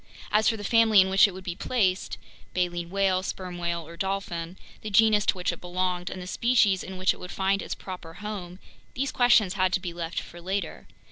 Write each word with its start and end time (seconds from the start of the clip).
As 0.31 0.49
for 0.49 0.57
the 0.57 0.63
family 0.63 0.99
in 0.99 1.11
which 1.11 1.27
it 1.27 1.31
would 1.31 1.43
be 1.43 1.53
placed 1.53 2.17
(baleen 2.55 2.89
whale, 2.89 3.21
sperm 3.21 3.59
whale, 3.59 3.87
or 3.87 3.95
dolphin), 3.95 4.57
the 4.81 4.89
genus 4.89 5.27
to 5.27 5.35
which 5.37 5.51
it 5.51 5.61
belonged, 5.61 6.09
and 6.09 6.19
the 6.19 6.25
species 6.25 6.81
in 6.81 6.97
which 6.97 7.13
it 7.13 7.19
would 7.19 7.31
find 7.31 7.61
its 7.61 7.75
proper 7.75 8.15
home, 8.15 8.57
these 8.95 9.11
questions 9.11 9.53
had 9.53 9.71
to 9.73 9.79
be 9.79 9.93
left 9.93 10.19
for 10.19 10.41
later. 10.41 10.87